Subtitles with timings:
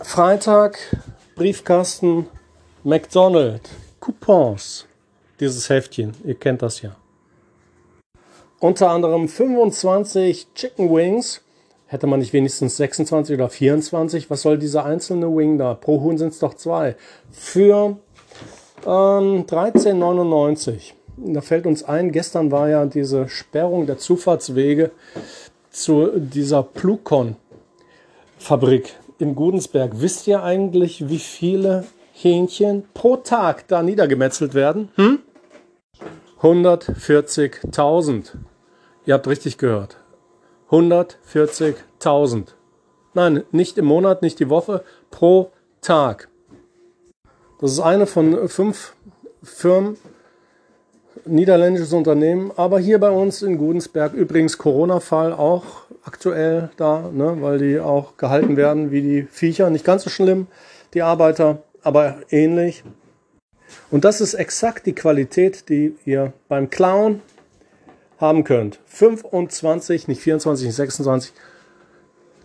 [0.00, 0.78] Freitag,
[1.34, 2.28] Briefkasten,
[2.84, 3.68] McDonald's,
[3.98, 4.86] Coupons.
[5.40, 6.94] Dieses Heftchen, ihr kennt das ja.
[8.60, 11.40] Unter anderem 25 Chicken Wings.
[11.86, 14.30] Hätte man nicht wenigstens 26 oder 24?
[14.30, 15.74] Was soll dieser einzelne Wing da?
[15.74, 16.94] Pro Huhn sind es doch zwei.
[17.32, 17.96] Für
[18.86, 20.92] ähm, 13,99.
[21.16, 24.92] Da fällt uns ein, gestern war ja diese Sperrung der Zufahrtswege
[25.70, 29.92] zu dieser Plukon-Fabrik in Gudensberg.
[29.94, 34.90] Wisst ihr eigentlich, wie viele Hähnchen pro Tag da niedergemetzelt werden?
[34.96, 35.20] Hm?
[36.40, 38.32] 140.000.
[39.06, 39.96] Ihr habt richtig gehört.
[40.70, 42.48] 140.000.
[43.14, 45.50] Nein, nicht im Monat, nicht die Woche, pro
[45.80, 46.28] Tag.
[47.60, 48.94] Das ist eine von fünf
[49.42, 49.96] Firmen,
[51.24, 55.64] niederländisches Unternehmen, aber hier bei uns in Gudensberg übrigens Corona-Fall auch
[56.08, 59.68] aktuell da, ne, weil die auch gehalten werden wie die Viecher.
[59.68, 60.46] Nicht ganz so schlimm,
[60.94, 62.82] die Arbeiter, aber ähnlich.
[63.90, 67.20] Und das ist exakt die Qualität, die ihr beim Clown
[68.18, 68.80] haben könnt.
[68.86, 71.32] 25, nicht 24, nicht 26.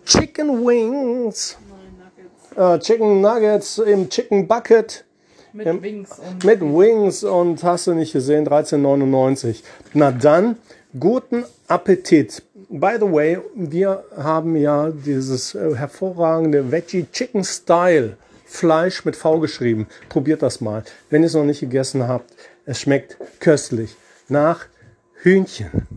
[0.06, 1.58] Chicken Wings.
[2.58, 5.06] Äh, Chicken Nuggets im Chicken Bucket.
[5.54, 9.64] Mit Ähm, Wings und Mit Wings und hast du nicht gesehen, 13,99.
[9.94, 10.58] Na dann,
[11.00, 12.44] guten Appetit.
[12.76, 19.40] By the way, wir haben ja dieses äh, hervorragende Veggie Chicken Style Fleisch mit V
[19.40, 19.86] geschrieben.
[20.10, 22.34] Probiert das mal, wenn ihr es noch nicht gegessen habt.
[22.66, 23.96] Es schmeckt köstlich
[24.28, 24.66] nach
[25.22, 25.88] Hühnchen.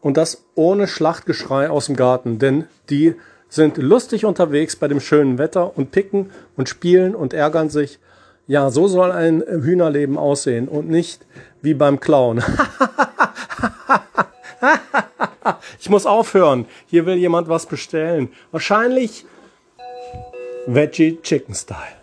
[0.00, 3.14] Und das ohne Schlachtgeschrei aus dem Garten, denn die
[3.48, 8.00] sind lustig unterwegs bei dem schönen Wetter und picken und spielen und ärgern sich.
[8.48, 11.24] Ja, so soll ein Hühnerleben aussehen und nicht
[11.60, 12.42] wie beim Clown.
[15.82, 16.66] ich muss aufhören.
[16.86, 18.32] Hier will jemand was bestellen.
[18.52, 19.26] Wahrscheinlich
[20.66, 22.01] Veggie Chicken Style.